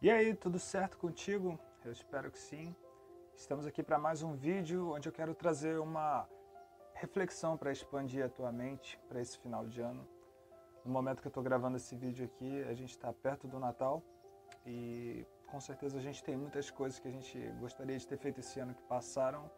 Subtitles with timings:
[0.00, 1.58] E aí, tudo certo contigo?
[1.84, 2.72] Eu espero que sim.
[3.34, 6.24] Estamos aqui para mais um vídeo onde eu quero trazer uma
[6.94, 10.06] reflexão para expandir a tua mente para esse final de ano.
[10.84, 14.00] No momento que eu estou gravando esse vídeo aqui, a gente está perto do Natal
[14.64, 18.38] e com certeza a gente tem muitas coisas que a gente gostaria de ter feito
[18.38, 19.50] esse ano que passaram,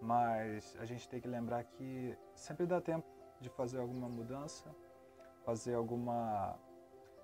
[0.00, 3.06] mas a gente tem que lembrar que sempre dá tempo
[3.40, 4.74] de fazer alguma mudança,
[5.44, 6.58] fazer alguma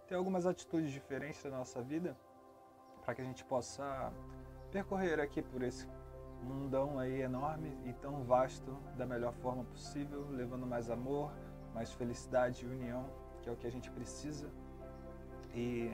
[0.06, 2.16] ter algumas atitudes diferentes na nossa vida
[3.04, 4.12] para que a gente possa
[4.70, 5.86] percorrer aqui por esse
[6.42, 11.32] mundão aí enorme e tão vasto da melhor forma possível, levando mais amor,
[11.74, 13.06] mais felicidade e união,
[13.42, 14.48] que é o que a gente precisa.
[15.54, 15.90] E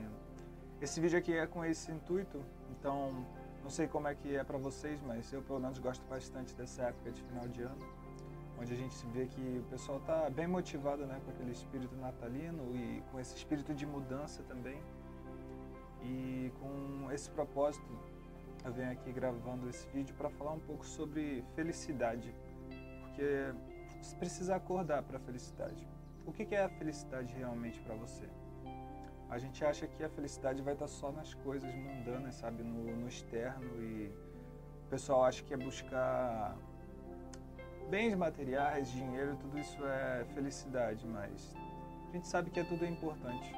[0.81, 3.25] esse vídeo aqui é com esse intuito, então
[3.61, 6.83] não sei como é que é para vocês, mas eu pelo menos gosto bastante dessa
[6.83, 7.87] época de final de ano,
[8.59, 12.75] onde a gente vê que o pessoal está bem motivado, né, com aquele espírito natalino
[12.75, 14.81] e com esse espírito de mudança também.
[16.03, 17.87] E com esse propósito,
[18.63, 22.33] eu venho aqui gravando esse vídeo para falar um pouco sobre felicidade,
[23.01, 23.53] porque
[24.01, 25.87] você precisa acordar para a felicidade.
[26.25, 28.27] O que é a felicidade realmente para você?
[29.29, 33.07] A gente acha que a felicidade vai estar só nas coisas mundanas, sabe, no, no
[33.07, 34.11] externo e
[34.85, 36.57] o pessoal acha que é buscar
[37.89, 41.55] bens materiais, dinheiro, tudo isso é felicidade, mas
[42.09, 43.55] a gente sabe que é tudo importante.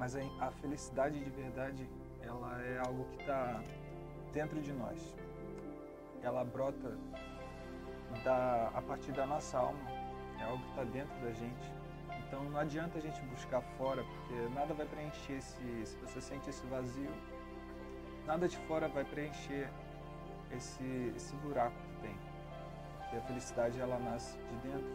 [0.00, 1.86] Mas a felicidade de verdade,
[2.22, 3.62] ela é algo que está
[4.32, 5.14] dentro de nós.
[6.22, 6.96] Ela brota
[8.24, 9.78] da, a partir da nossa alma,
[10.40, 11.74] é algo que está dentro da gente.
[12.26, 15.84] Então não adianta a gente buscar fora, porque nada vai preencher esse.
[15.84, 17.12] Se você sente esse vazio,
[18.26, 19.68] nada de fora vai preencher
[20.50, 22.16] esse, esse buraco que tem.
[23.00, 24.88] Porque a felicidade ela nasce de dentro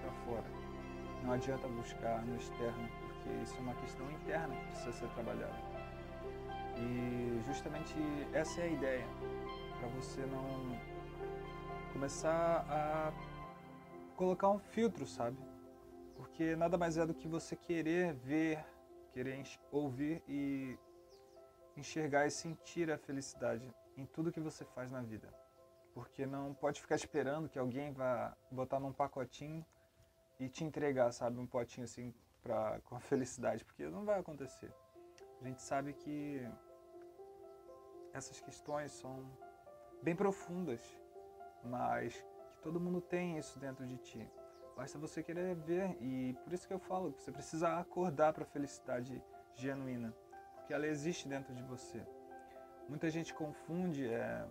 [0.00, 0.44] para fora.
[1.22, 2.88] Não adianta buscar no externo,
[3.26, 5.54] porque isso é uma questão interna que precisa ser trabalhada.
[6.78, 7.94] E justamente
[8.32, 9.06] essa é a ideia,
[9.78, 10.44] para você não
[11.92, 13.12] começar a
[14.16, 15.36] colocar um filtro, sabe?
[16.14, 18.64] Porque nada mais é do que você querer ver,
[19.12, 20.78] querer ouvir e
[21.76, 25.28] enxergar e sentir a felicidade em tudo que você faz na vida.
[25.94, 29.64] Porque não pode ficar esperando que alguém vá botar num pacotinho
[30.38, 32.14] e te entregar, sabe, um potinho assim
[32.46, 34.72] pra, com a felicidade, porque não vai acontecer.
[35.40, 36.48] A gente sabe que
[38.14, 39.26] essas questões são
[40.00, 40.80] bem profundas,
[41.64, 42.14] mas
[42.54, 44.30] que todo mundo tem isso dentro de ti.
[44.76, 48.44] Basta você querer ver e por isso que eu falo que você precisa acordar para
[48.44, 49.22] a felicidade
[49.54, 50.14] genuína,
[50.54, 52.06] porque ela existe dentro de você.
[52.88, 54.46] Muita gente confunde é,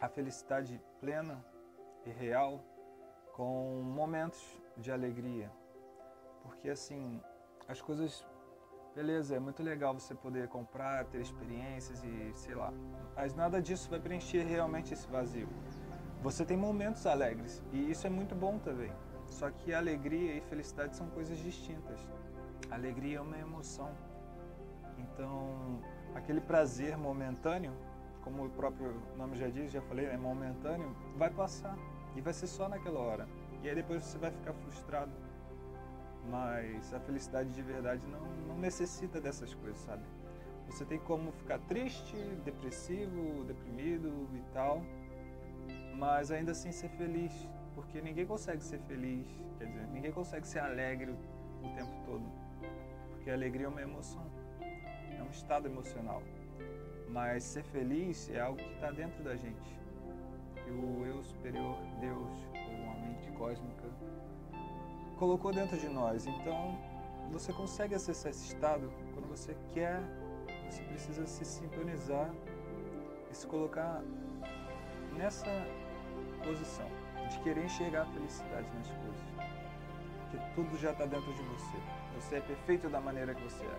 [0.00, 1.44] a felicidade plena
[2.04, 2.60] e real
[3.32, 4.42] com momentos
[4.76, 5.52] de alegria,
[6.42, 7.20] porque assim,
[7.68, 8.26] as coisas,
[8.94, 12.72] beleza, é muito legal você poder comprar, ter experiências e sei lá,
[13.16, 15.48] mas nada disso vai preencher realmente esse vazio.
[16.22, 18.92] Você tem momentos alegres e isso é muito bom também.
[19.26, 22.06] Só que alegria e felicidade são coisas distintas.
[22.70, 23.90] alegria é uma emoção.
[24.98, 25.80] Então,
[26.14, 27.72] aquele prazer momentâneo,
[28.22, 31.76] como o próprio nome já diz, já falei, é momentâneo, vai passar
[32.14, 33.28] e vai ser só naquela hora.
[33.62, 35.12] E aí depois você vai ficar frustrado
[36.30, 40.02] mas a felicidade de verdade não, não necessita dessas coisas, sabe?
[40.66, 44.82] Você tem como ficar triste, depressivo, deprimido e tal,
[45.96, 47.32] mas ainda assim ser feliz,
[47.74, 49.26] porque ninguém consegue ser feliz,
[49.58, 51.12] quer dizer, ninguém consegue ser alegre
[51.62, 52.24] o tempo todo,
[53.10, 54.24] porque a alegria é uma emoção,
[54.60, 56.22] é um estado emocional.
[57.08, 59.78] Mas ser feliz é algo que está dentro da gente.
[60.66, 63.71] E o eu superior, Deus, ou a mente cósmica,
[65.22, 66.26] colocou dentro de nós.
[66.26, 66.76] Então,
[67.30, 70.00] você consegue acessar esse estado quando você quer,
[70.68, 72.28] você precisa se sintonizar
[73.30, 74.02] e se colocar
[75.16, 75.46] nessa
[76.44, 76.88] posição
[77.30, 79.22] de querer enxergar a felicidade nas coisas.
[80.22, 81.76] Porque tudo já está dentro de você.
[82.16, 83.78] Você é perfeito da maneira que você é.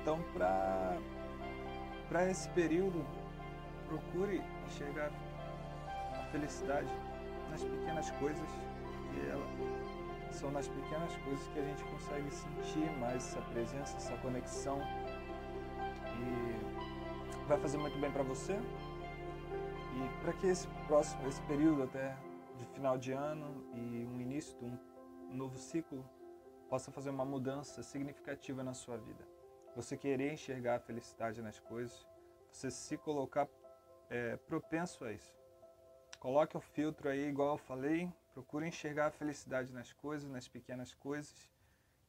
[0.00, 3.04] Então, para esse período,
[3.86, 5.10] procure enxergar
[6.14, 6.88] a felicidade
[7.50, 8.48] nas pequenas coisas
[9.12, 9.44] que ela
[10.34, 14.80] são nas pequenas coisas que a gente consegue sentir mais essa presença, essa conexão.
[16.18, 18.54] E vai fazer muito bem para você.
[18.54, 22.16] E para que esse próximo, esse período até
[22.56, 24.78] de final de ano e um início de um
[25.34, 26.04] novo ciclo
[26.68, 29.26] possa fazer uma mudança significativa na sua vida.
[29.74, 32.06] Você querer enxergar a felicidade nas coisas,
[32.52, 33.48] você se colocar
[34.08, 35.39] é, propenso a isso.
[36.20, 40.94] Coloque o filtro aí, igual eu falei, Procure enxergar a felicidade nas coisas, nas pequenas
[40.94, 41.34] coisas,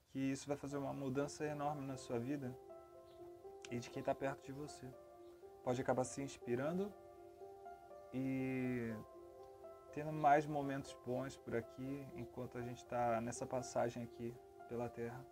[0.10, 2.56] que isso vai fazer uma mudança enorme na sua vida.
[3.72, 4.86] e de quem está perto de você.
[5.64, 6.94] Pode acabar se inspirando
[8.14, 8.94] e
[9.94, 14.36] tendo mais momentos bons por aqui enquanto a gente está nessa passagem aqui
[14.68, 15.26] pela Terra.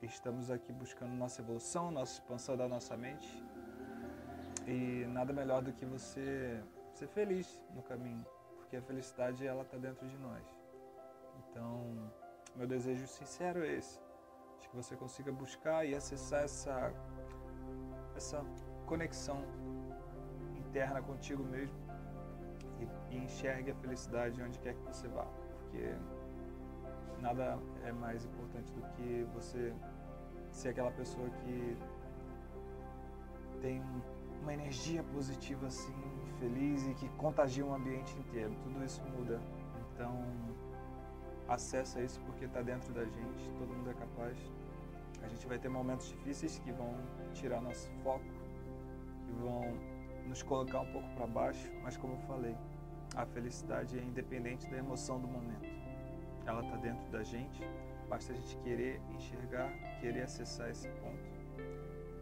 [0.00, 3.30] Estamos aqui buscando nossa evolução, nossa expansão da nossa mente
[4.66, 6.62] e nada melhor do que você
[7.00, 8.26] ser feliz no caminho,
[8.56, 10.44] porque a felicidade ela está dentro de nós.
[11.38, 12.12] Então,
[12.54, 13.98] meu desejo sincero é esse,
[14.60, 16.92] de que você consiga buscar e acessar essa
[18.14, 18.44] essa
[18.86, 19.38] conexão
[20.58, 21.78] interna contigo mesmo
[22.80, 25.94] e, e enxergue a felicidade onde quer que você vá, porque
[27.22, 29.74] nada é mais importante do que você
[30.50, 31.78] ser aquela pessoa que
[33.62, 33.82] tem
[34.40, 35.94] uma energia positiva assim,
[36.38, 38.54] feliz e que contagia um ambiente inteiro.
[38.62, 39.40] Tudo isso muda.
[39.92, 40.22] Então,
[41.48, 44.36] acessa isso porque está dentro da gente, todo mundo é capaz.
[45.22, 46.94] A gente vai ter momentos difíceis que vão
[47.34, 48.24] tirar nosso foco,
[49.26, 49.62] que vão
[50.26, 52.56] nos colocar um pouco para baixo, mas como eu falei,
[53.16, 55.68] a felicidade é independente da emoção do momento.
[56.46, 57.60] Ela está dentro da gente,
[58.08, 59.70] basta a gente querer enxergar,
[60.00, 61.40] querer acessar esse ponto.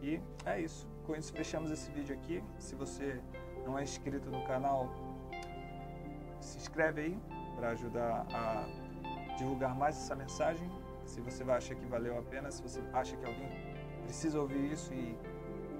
[0.01, 0.87] E é isso.
[1.09, 2.43] Com isso fechamos esse vídeo aqui.
[2.59, 3.19] Se você
[3.65, 4.87] não é inscrito no canal,
[6.39, 7.19] se inscreve aí
[7.55, 10.69] para ajudar a divulgar mais essa mensagem.
[11.05, 13.49] Se você vai achar que valeu a pena, se você acha que alguém
[14.03, 15.17] precisa ouvir isso e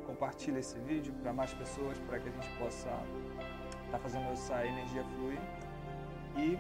[0.08, 2.90] compartilha esse vídeo para mais pessoas, para que a gente possa
[3.86, 5.40] estar tá fazendo essa energia fluir.
[6.38, 6.58] E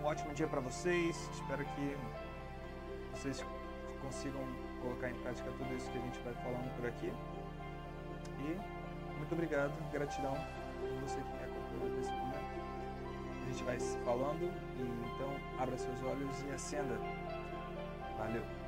[0.00, 1.30] um ótimo dia para vocês.
[1.32, 1.96] Espero que
[3.14, 3.46] vocês
[4.02, 4.42] consigam
[4.82, 7.12] colocar em prática tudo isso que a gente vai falando por aqui.
[8.40, 10.34] E muito obrigado, gratidão
[10.80, 12.50] por você que me acompanhou nesse momento.
[13.42, 16.96] A gente vai se falando e então abra seus olhos e acenda.
[18.16, 18.59] Valeu!